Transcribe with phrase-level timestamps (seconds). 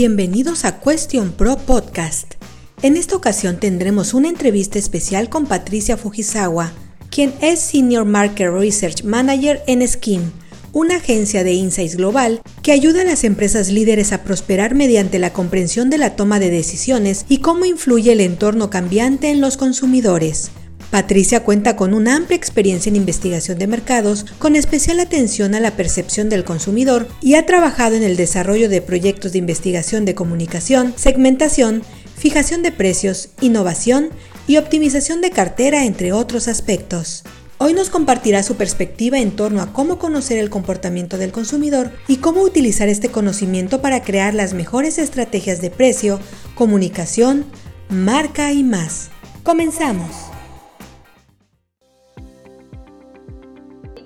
[0.00, 2.34] Bienvenidos a Question Pro Podcast.
[2.82, 6.70] En esta ocasión tendremos una entrevista especial con Patricia Fujisawa,
[7.10, 10.30] quien es Senior Market Research Manager en Skin,
[10.72, 15.32] una agencia de insights global que ayuda a las empresas líderes a prosperar mediante la
[15.32, 20.52] comprensión de la toma de decisiones y cómo influye el entorno cambiante en los consumidores.
[20.90, 25.76] Patricia cuenta con una amplia experiencia en investigación de mercados, con especial atención a la
[25.76, 30.94] percepción del consumidor y ha trabajado en el desarrollo de proyectos de investigación de comunicación,
[30.96, 31.82] segmentación,
[32.16, 34.08] fijación de precios, innovación
[34.46, 37.22] y optimización de cartera, entre otros aspectos.
[37.58, 42.16] Hoy nos compartirá su perspectiva en torno a cómo conocer el comportamiento del consumidor y
[42.16, 46.18] cómo utilizar este conocimiento para crear las mejores estrategias de precio,
[46.54, 47.44] comunicación,
[47.90, 49.10] marca y más.
[49.42, 50.27] Comenzamos.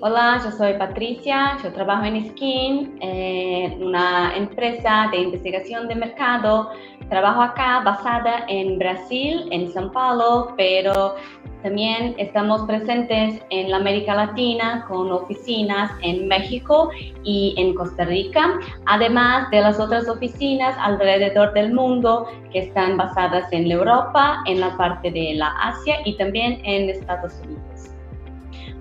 [0.05, 6.71] Hola, yo soy Patricia, yo trabajo en Skin, en una empresa de investigación de mercado.
[7.07, 11.15] Trabajo acá basada en Brasil, en São Paulo, pero
[11.61, 16.89] también estamos presentes en la América Latina con oficinas en México
[17.23, 23.47] y en Costa Rica, además de las otras oficinas alrededor del mundo que están basadas
[23.53, 27.63] en Europa, en la parte de la Asia y también en Estados Unidos.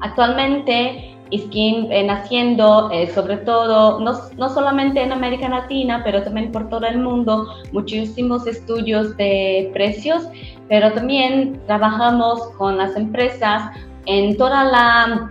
[0.01, 6.53] Actualmente, Skin viene haciendo, eh, sobre todo, no, no, solamente en América Latina, pero también
[6.53, 10.23] por todo el mundo, muchísimos estudios de precios,
[10.69, 13.71] pero también trabajamos con las empresas
[14.07, 15.31] en toda la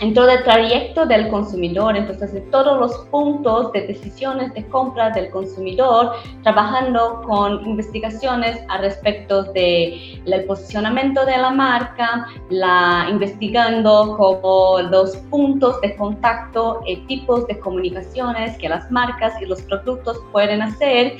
[0.00, 5.10] en todo el trayecto del consumidor, entonces en todos los puntos de decisiones de compra
[5.10, 14.16] del consumidor, trabajando con investigaciones a respecto de el posicionamiento de la marca, la investigando
[14.16, 20.18] como los puntos de contacto y tipos de comunicaciones que las marcas y los productos
[20.32, 21.16] pueden hacer.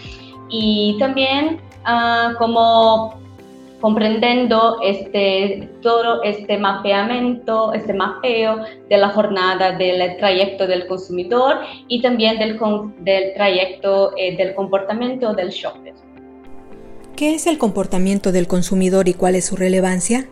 [0.50, 3.27] Y también uh, como
[3.80, 8.58] comprendiendo este, todo este mapeamiento, este mapeo
[8.88, 12.58] de la jornada del trayecto del consumidor y también del,
[13.00, 15.94] del trayecto eh, del comportamiento del shopper.
[17.16, 20.28] ¿Qué es el comportamiento del consumidor y cuál es su relevancia?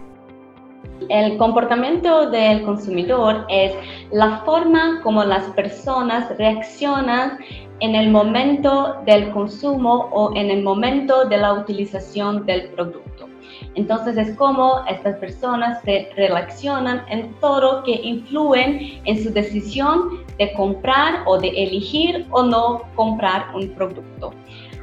[1.08, 3.72] El comportamiento del consumidor es
[4.12, 7.38] la forma como las personas reaccionan
[7.80, 13.28] en el momento del consumo o en el momento de la utilización del producto.
[13.74, 20.52] Entonces es como estas personas se relacionan en todo que influyen en su decisión de
[20.54, 24.32] comprar o de elegir o no comprar un producto.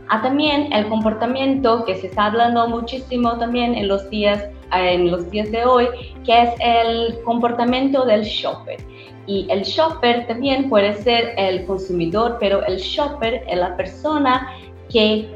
[0.10, 5.30] Ah, también el comportamiento que se está hablando muchísimo también en los días en los
[5.30, 5.88] días de hoy,
[6.26, 8.78] que es el comportamiento del shopper.
[9.26, 14.50] Y el shopper también puede ser el consumidor, pero el shopper es la persona
[14.92, 15.30] que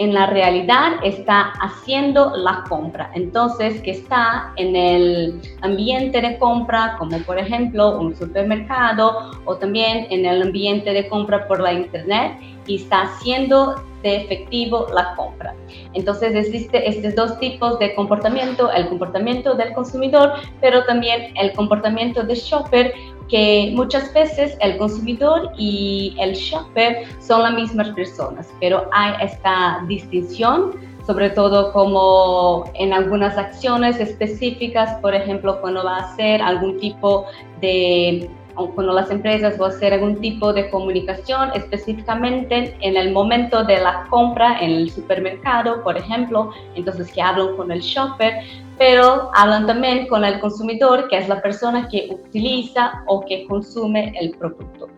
[0.00, 3.10] en la realidad está haciendo la compra.
[3.14, 10.06] Entonces, que está en el ambiente de compra, como por ejemplo un supermercado o también
[10.08, 12.32] en el ambiente de compra por la internet
[12.66, 15.54] y está haciendo de efectivo la compra.
[15.92, 20.32] Entonces existe estos dos tipos de comportamiento, el comportamiento del consumidor,
[20.62, 22.94] pero también el comportamiento del shopper,
[23.30, 29.84] que muchas veces el consumidor y el shopper son las mismas personas, pero hay esta
[29.86, 30.72] distinción
[31.06, 37.26] sobre todo como en algunas acciones específicas, por ejemplo, cuando va a hacer algún tipo
[37.60, 43.64] de cuando las empresas van a hacer algún tipo de comunicación específicamente en el momento
[43.64, 48.34] de la compra en el supermercado, por ejemplo, entonces que hablan con el shopper,
[48.80, 54.14] pero hablan también con el consumidor, que es la persona que utiliza o que consume
[54.18, 54.88] el producto.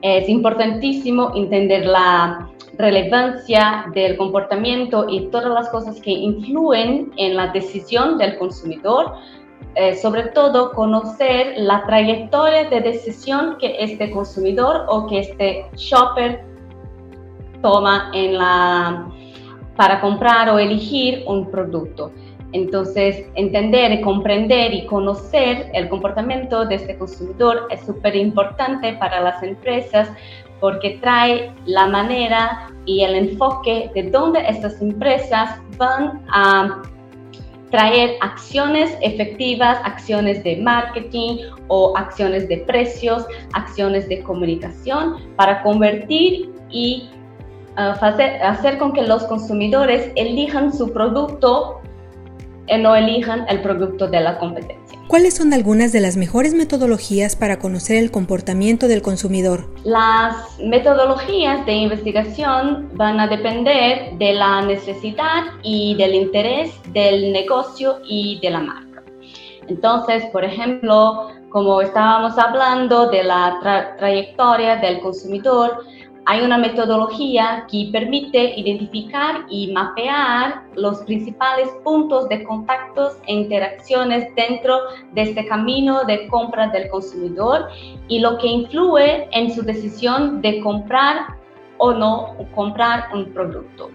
[0.00, 2.48] Es importantísimo entender la
[2.78, 9.14] relevancia del comportamiento y todas las cosas que influyen en la decisión del consumidor,
[9.74, 16.44] eh, sobre todo conocer la trayectoria de decisión que este consumidor o que este shopper
[17.60, 19.08] toma en la,
[19.74, 22.12] para comprar o elegir un producto.
[22.56, 29.42] Entonces, entender, comprender y conocer el comportamiento de este consumidor es súper importante para las
[29.42, 30.08] empresas
[30.58, 36.80] porque trae la manera y el enfoque de dónde estas empresas van a
[37.70, 41.36] traer acciones efectivas, acciones de marketing
[41.68, 47.10] o acciones de precios, acciones de comunicación para convertir y
[47.76, 51.82] uh, hacer, con que los consumidores elijan su producto
[52.78, 54.98] no elijan el producto de la competencia.
[55.08, 59.70] ¿Cuáles son algunas de las mejores metodologías para conocer el comportamiento del consumidor?
[59.84, 68.00] Las metodologías de investigación van a depender de la necesidad y del interés del negocio
[68.08, 69.04] y de la marca.
[69.68, 75.84] Entonces, por ejemplo, como estábamos hablando de la trayectoria del consumidor,
[76.28, 84.34] hay una metodología que permite identificar y mapear los principales puntos de contactos e interacciones
[84.34, 84.76] dentro
[85.12, 87.68] de este camino de compra del consumidor
[88.08, 91.36] y lo que influye en su decisión de comprar
[91.78, 93.90] o no comprar un producto.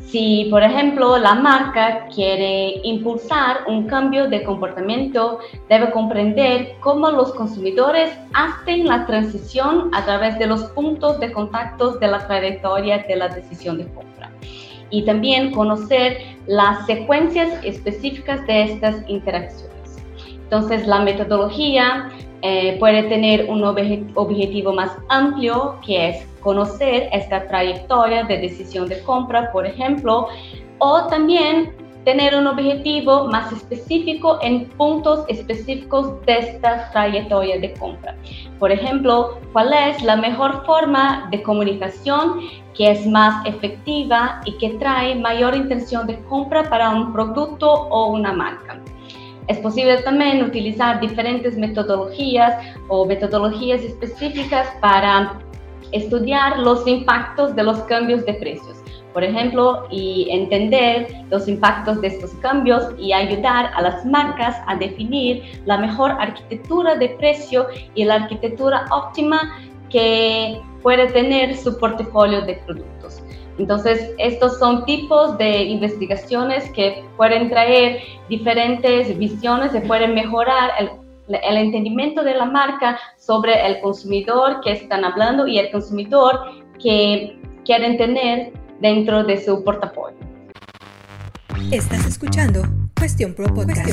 [0.00, 7.32] Si, por ejemplo, la marca quiere impulsar un cambio de comportamiento, debe comprender cómo los
[7.32, 13.16] consumidores hacen la transición a través de los puntos de contacto de la trayectoria de
[13.16, 14.30] la decisión de compra.
[14.90, 19.72] Y también conocer las secuencias específicas de estas interacciones.
[20.26, 22.10] Entonces, la metodología
[22.42, 29.02] eh, puede tener un objetivo más amplio, que es conocer esta trayectoria de decisión de
[29.02, 30.28] compra, por ejemplo,
[30.78, 31.74] o también
[32.04, 38.16] tener un objetivo más específico en puntos específicos de esta trayectoria de compra.
[38.58, 42.40] Por ejemplo, cuál es la mejor forma de comunicación
[42.74, 48.12] que es más efectiva y que trae mayor intención de compra para un producto o
[48.12, 48.80] una marca.
[49.48, 52.54] Es posible también utilizar diferentes metodologías
[52.88, 55.38] o metodologías específicas para
[55.92, 58.78] estudiar los impactos de los cambios de precios,
[59.12, 64.76] por ejemplo, y entender los impactos de estos cambios y ayudar a las marcas a
[64.76, 69.54] definir la mejor arquitectura de precio y la arquitectura óptima
[69.90, 73.22] que puede tener su portafolio de productos.
[73.58, 81.01] Entonces, estos son tipos de investigaciones que pueden traer diferentes visiones y pueden mejorar el
[81.42, 86.40] el entendimiento de la marca sobre el consumidor que están hablando y el consumidor
[86.82, 90.18] que quieren tener dentro de su portafolio.
[91.70, 92.62] Estás escuchando
[92.98, 93.88] Cuestión Pro Podcast.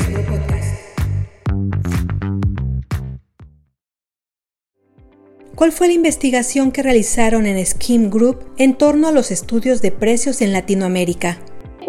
[5.55, 9.91] ¿Cuál fue la investigación que realizaron en Scheme Group en torno a los estudios de
[9.91, 11.37] precios en Latinoamérica?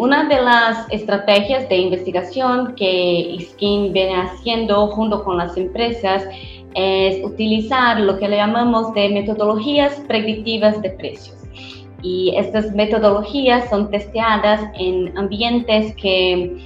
[0.01, 6.23] Una de las estrategias de investigación que Skin viene haciendo junto con las empresas
[6.73, 11.37] es utilizar lo que le llamamos de metodologías predictivas de precios.
[12.01, 16.57] Y estas metodologías son testeadas en ambientes que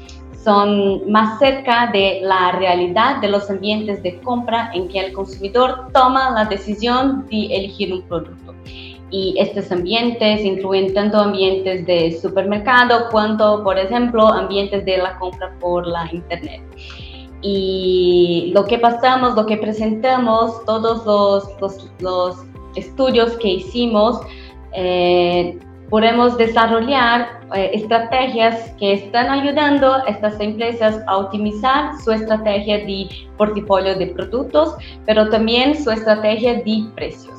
[0.42, 5.90] son más cerca de la realidad de los ambientes de compra en que el consumidor
[5.92, 8.56] toma la decisión de elegir un producto
[9.16, 15.54] y estos ambientes incluyen tanto ambientes de supermercado cuanto, por ejemplo, ambientes de la compra
[15.62, 16.62] por la internet.
[17.42, 22.36] Y lo que pasamos, lo que presentamos, todos los, los,
[22.76, 24.20] estudios que hicimos,
[24.74, 25.58] eh,
[25.90, 33.08] podemos desarrollar eh, estrategias que están ayudando a estas empresas a optimizar su estrategia de
[33.38, 34.76] portafolio de productos,
[35.06, 37.35] pero también su estrategia de precios.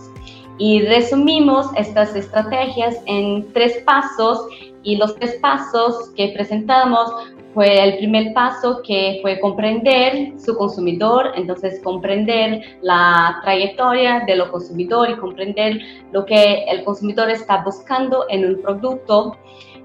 [0.59, 4.47] Y resumimos estas estrategias en tres pasos
[4.83, 7.13] y los tres pasos que presentamos
[7.57, 14.51] fue el primer paso que fue comprender su consumidor, entonces comprender la trayectoria de lo
[14.51, 15.81] consumidor y comprender
[16.13, 19.39] lo que el consumidor está buscando en un producto.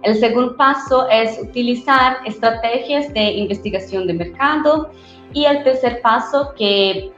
[0.04, 4.90] El segundo paso es utilizar estrategias de investigación de mercado
[5.34, 7.14] y el tercer paso que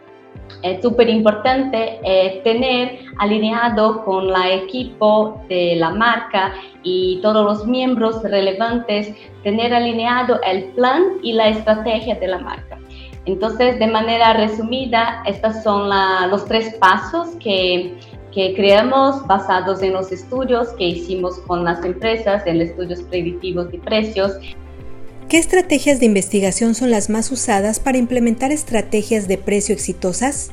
[0.63, 7.68] es súper importante eh, tener alineado con la equipo de la marca y todos los
[7.68, 9.13] miembros relevantes,
[9.44, 12.80] tener alineado el plan y la estrategia de la marca.
[13.25, 15.90] Entonces, de manera resumida, estos son
[16.30, 17.98] los tres pasos que,
[18.34, 23.80] que creamos basados en los estudios que hicimos con las empresas, en estudios predictivos de
[23.80, 24.34] precios
[25.30, 30.51] ¿Qué estrategias de investigación son las más usadas para implementar estrategias de precio exitosas?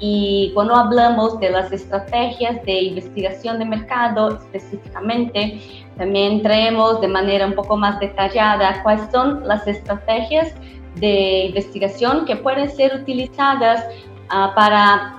[0.00, 5.60] Y cuando hablamos de las estrategias de investigación de mercado específicamente,
[5.96, 10.52] también traemos de manera un poco más detallada cuáles son las estrategias
[10.96, 13.84] de investigación que pueden ser utilizadas
[14.26, 15.16] uh, para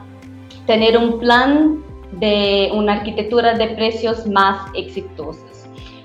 [0.66, 5.49] tener un plan de una arquitectura de precios más exitosa.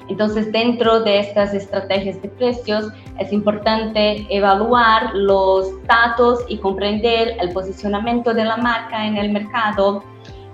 [0.08, 7.52] Entonces, dentro de estas estrategias de precios, es importante evaluar los datos y comprender el
[7.52, 10.04] posicionamiento de la marca en el mercado,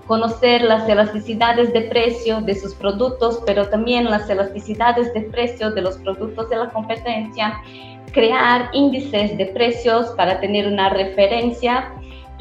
[0.06, 5.82] conocer las elasticidades de precio de sus productos, pero también las elasticidades de precio de
[5.82, 7.60] los productos de la competencia
[8.12, 11.92] crear índices de precios para tener una referencia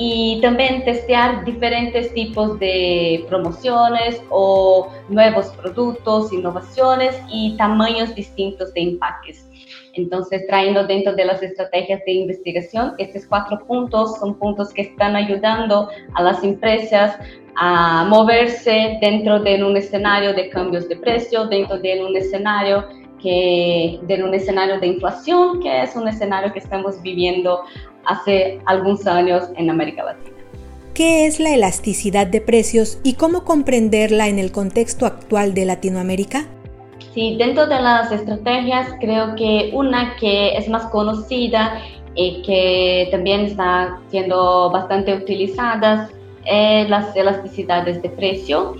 [0.01, 8.81] y también testear diferentes tipos de promociones o nuevos productos, innovaciones y tamaños distintos de
[8.81, 9.45] empaques.
[9.95, 15.17] Entonces, trayendo dentro de las estrategias de investigación, estos cuatro puntos son puntos que están
[15.17, 17.17] ayudando a las empresas
[17.57, 22.85] a moverse dentro de un escenario de cambios de precio, dentro de un escenario
[23.21, 27.63] que de un escenario de inflación, que es un escenario que estamos viviendo
[28.09, 30.35] hace algunos años en América Latina.
[30.93, 36.47] ¿Qué es la elasticidad de precios y cómo comprenderla en el contexto actual de Latinoamérica?
[37.13, 41.81] Sí, dentro de las estrategias creo que una que es más conocida
[42.15, 46.09] y que también está siendo bastante utilizada
[46.45, 48.75] es las elasticidades de precio.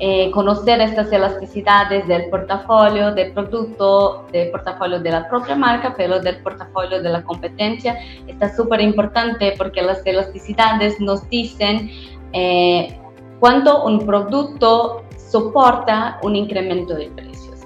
[0.00, 6.20] Eh, conocer estas elasticidades del portafolio, del producto, del portafolio de la propia marca, pero
[6.20, 11.90] del portafolio de la competencia, está súper importante porque las elasticidades nos dicen
[12.32, 12.96] eh,
[13.40, 17.58] cuánto un producto soporta un incremento de precios.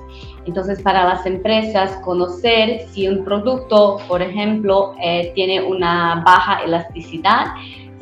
[0.47, 7.49] Entonces, para las empresas, conocer si un producto, por ejemplo, eh, tiene una baja elasticidad,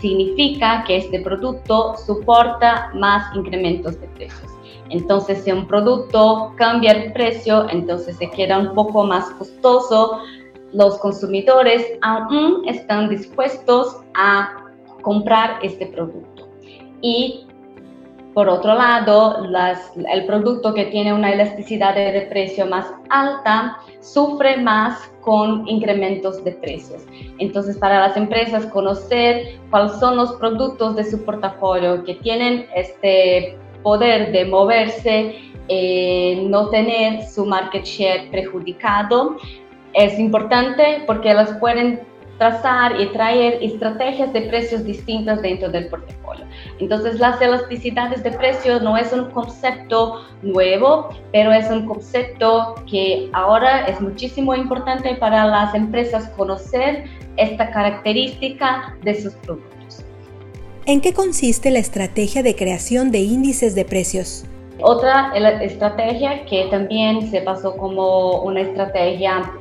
[0.01, 4.51] significa que este producto soporta más incrementos de precios.
[4.91, 10.21] Entonces, si un producto cambia el precio, entonces se queda un poco más costoso,
[10.73, 14.65] los consumidores aún están dispuestos a
[15.03, 16.49] comprar este producto.
[17.03, 17.47] Y
[18.35, 19.45] por otro lado,
[20.13, 26.53] el producto que tiene una elasticidad de precio más alta sufre más con incrementos de
[26.53, 27.03] precios.
[27.39, 33.59] Entonces, para las empresas conocer cuáles son los productos de su portafolio que tienen este
[33.83, 35.35] poder de moverse,
[35.69, 39.37] eh, no tener su market share perjudicado,
[39.93, 42.01] es importante porque las pueden
[42.41, 46.47] trazar y traer estrategias de precios distintas dentro del portafolio.
[46.79, 53.29] Entonces, las elasticidades de precio no es un concepto nuevo, pero es un concepto que
[53.35, 57.05] ahora es muchísimo importante para las empresas conocer
[57.37, 60.03] esta característica de sus productos.
[60.87, 64.47] ¿En qué consiste la estrategia de creación de índices de precios?
[64.81, 65.31] Otra
[65.61, 69.53] estrategia que también se pasó como una estrategia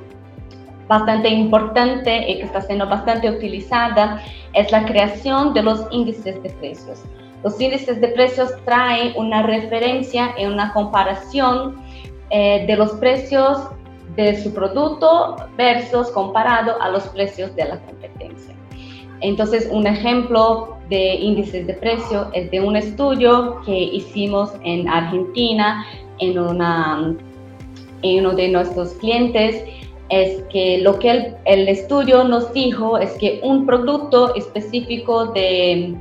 [0.90, 4.22] bastante importante y que está siendo bastante utilizada
[4.54, 7.04] es la creación de los índices de precios.
[7.44, 11.76] Los índices de precios traen una referencia y una comparación
[12.32, 13.70] eh, de los precios
[14.16, 18.56] de su producto versus comparado a los precios de la competencia.
[19.22, 25.86] Entonces, un ejemplo de índices de precio es de un estudio que hicimos en Argentina
[26.18, 27.16] en, una,
[28.02, 29.64] en uno de nuestros clientes
[30.10, 35.96] es que lo que el, estudio nos dijo es que un producto específico de,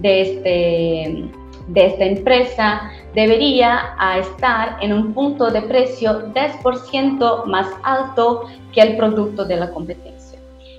[0.00, 1.24] de, este,
[1.68, 8.96] de esta empresa debería estar en un punto de precio 10% más alto que el
[8.96, 10.38] producto de la competencia.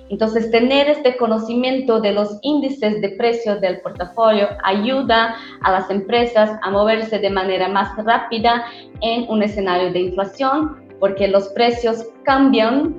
[0.10, 6.60] Entonces, tener este conocimiento de los índices de precios del portafolio ayuda a las empresas
[6.62, 8.66] a moverse de manera más rápida
[9.02, 12.96] en un escenario de inflación porque los precios cambian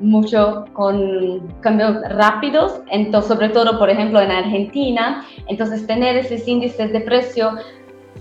[0.00, 5.24] mucho con cambios rápidos, entonces, sobre todo, por ejemplo, en Argentina.
[5.48, 7.52] Entonces, tener esos índices de precio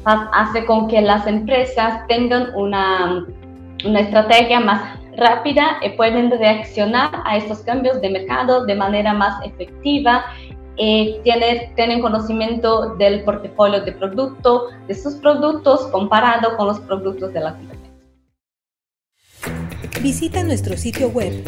[0.05, 3.25] hace con que las empresas tengan una,
[3.85, 9.43] una estrategia más rápida y pueden reaccionar a estos cambios de mercado de manera más
[9.45, 10.23] efectiva
[10.77, 17.39] tienen, tienen conocimiento del portafolio de producto, de sus productos comparado con los productos de
[17.39, 17.86] la competencia.
[20.07, 21.43] Visita nuestro sitio web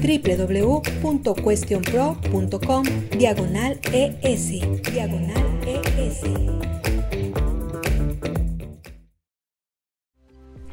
[0.00, 2.84] www.questionpro.com
[3.18, 6.22] diagonal ES ES.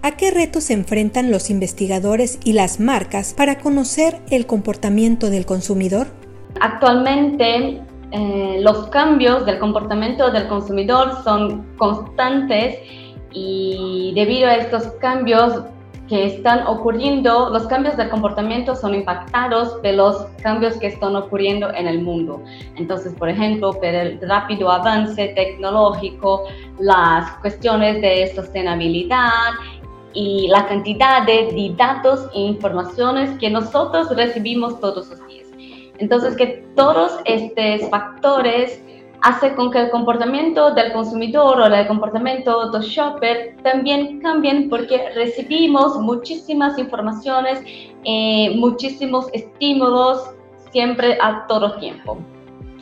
[0.04, 5.48] ¿A qué retos se enfrentan los investigadores y las marcas para conocer el comportamiento del
[5.48, 6.06] consumidor?
[6.62, 12.78] Actualmente eh, los cambios del comportamiento del consumidor son constantes
[13.34, 15.64] y debido a estos cambios
[16.08, 21.74] que están ocurriendo, los cambios de comportamiento son impactados de los cambios que están ocurriendo
[21.74, 22.44] en el mundo.
[22.76, 26.44] Entonces, por ejemplo, por el rápido avance tecnológico,
[26.80, 29.54] las cuestiones de sostenibilidad
[30.14, 35.48] y la cantidad de datos e informaciones que nosotros recibimos todos los días.
[35.98, 38.82] Entonces, que todos estos factores
[39.26, 45.10] hace con que el comportamiento del consumidor o el comportamiento del shopper también cambien porque
[45.16, 47.60] recibimos muchísimas informaciones,
[48.04, 50.30] eh, muchísimos estímulos
[50.72, 52.20] siempre a todo tiempo.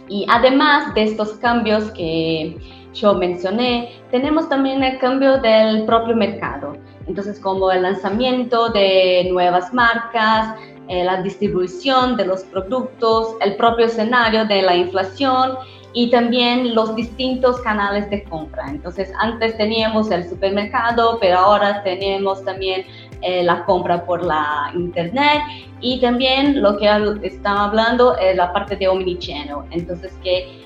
[0.09, 2.57] Y además de estos cambios que
[2.93, 6.75] yo mencioné, tenemos también el cambio del propio mercado.
[7.07, 10.57] Entonces, como el lanzamiento de nuevas marcas,
[10.89, 15.57] eh, la distribución de los productos, el propio escenario de la inflación
[15.93, 18.65] y también los distintos canales de compra.
[18.69, 22.85] Entonces, antes teníamos el supermercado, pero ahora tenemos también
[23.21, 25.41] eh, la compra por la internet
[25.81, 26.87] y también lo que
[27.21, 29.57] estaba hablando es la parte de omnichannel.
[29.71, 30.65] Entonces, que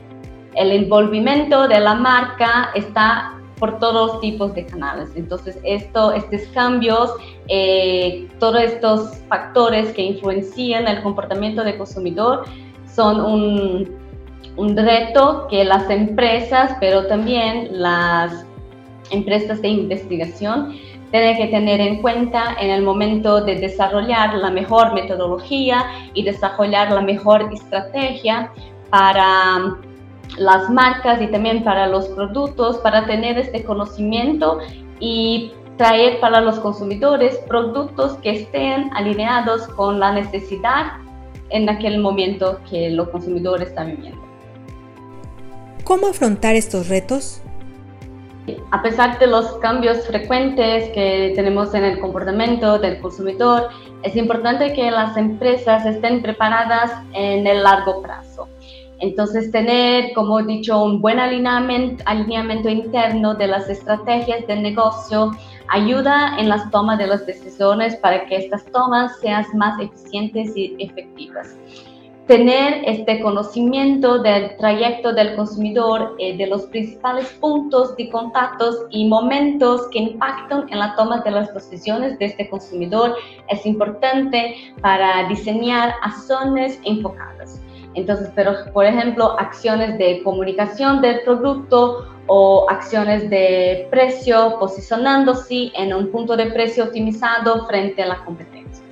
[0.55, 5.09] el envolvimiento de la marca está por todos tipos de canales.
[5.15, 7.11] Entonces, esto, estos cambios,
[7.47, 12.45] eh, todos estos factores que influencian el comportamiento del consumidor
[12.85, 14.06] son un,
[14.55, 18.45] un reto que las empresas, pero también las
[19.11, 20.75] empresas de investigación,
[21.11, 26.91] tienen que tener en cuenta en el momento de desarrollar la mejor metodología y desarrollar
[26.91, 28.51] la mejor estrategia
[28.89, 29.77] para
[30.37, 34.59] las marcas y también para los productos, para tener este conocimiento
[34.99, 40.93] y traer para los consumidores productos que estén alineados con la necesidad
[41.49, 44.26] en aquel momento que los consumidores están viviendo.
[45.87, 47.41] ¿Cómo afrontar estos retos?
[48.71, 53.69] A pesar de los cambios frecuentes que tenemos en el comportamiento del consumidor,
[54.03, 58.49] es importante que las empresas estén preparadas en el largo plazo.
[58.99, 65.31] Entonces, tener, como he dicho, un buen alineamiento, alineamiento interno de las estrategias del negocio
[65.69, 70.75] ayuda en las tomas de las decisiones para que estas tomas sean más eficientes y
[70.79, 71.55] efectivas.
[72.27, 79.07] Tener este conocimiento del trayecto del consumidor, eh, de los principales puntos de contactos y
[79.07, 83.15] momentos que impactan en la toma de las decisiones de este consumidor
[83.47, 87.61] es importante para diseñar acciones enfocadas.
[87.93, 95.93] Entonces, pero por ejemplo, acciones de comunicación del producto o acciones de precio, posicionándose en
[95.93, 98.86] un punto de precio optimizado frente a la competencia.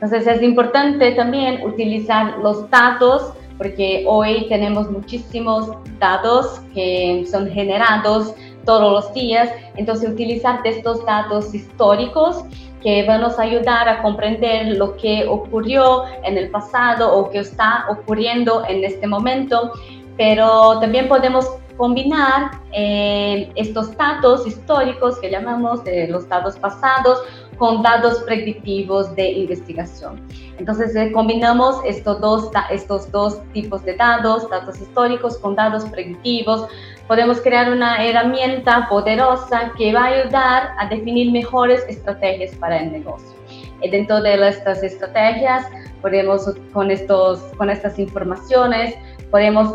[0.00, 8.34] Entonces, es importante también utilizar los datos, porque hoy tenemos muchísimos datos que son generados
[8.64, 9.50] todos los días.
[9.76, 12.44] Entonces, utilizar estos datos históricos
[12.82, 17.84] que van a ayudar a comprender lo que ocurrió en el pasado o que está
[17.90, 19.72] ocurriendo en este momento,
[20.16, 27.18] pero también podemos combinar eh, estos datos históricos que llamamos de los datos pasados
[27.60, 30.20] con datos predictivos de investigación.
[30.58, 36.66] Entonces eh, combinamos estos dos, estos dos tipos de datos, datos históricos con datos predictivos
[37.10, 42.92] podemos crear una herramienta poderosa que va a ayudar a definir mejores estrategias para el
[42.92, 43.36] negocio.
[43.82, 45.66] Y dentro de estas estrategias,
[46.02, 48.94] podemos con, estos, con estas informaciones,
[49.28, 49.74] podemos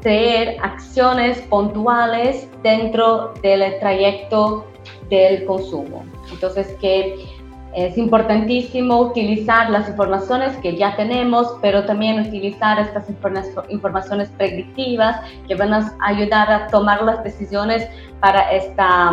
[0.00, 4.66] crear acciones puntuales dentro del trayecto
[5.16, 6.04] del consumo.
[6.32, 7.26] Entonces, que
[7.74, 13.04] es importantísimo utilizar las informaciones que ya tenemos, pero también utilizar estas
[13.68, 17.88] informaciones predictivas que van a ayudar a tomar las decisiones
[18.20, 19.12] para, esta,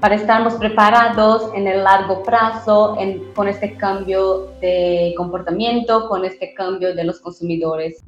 [0.00, 2.96] para estarnos preparados en el largo plazo
[3.34, 8.02] con este cambio de comportamiento, con este cambio de los consumidores.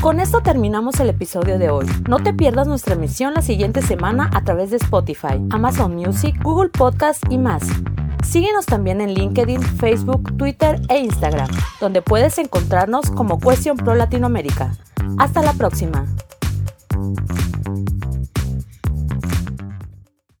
[0.00, 1.84] Con esto terminamos el episodio de hoy.
[2.08, 6.70] No te pierdas nuestra emisión la siguiente semana a través de Spotify, Amazon Music, Google
[6.70, 7.64] Podcast y más.
[8.24, 11.48] Síguenos también en LinkedIn, Facebook, Twitter e Instagram,
[11.80, 14.72] donde puedes encontrarnos como Question Pro Latinoamérica.
[15.18, 16.06] Hasta la próxima.